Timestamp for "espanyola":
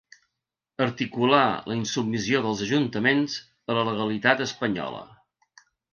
4.47-5.05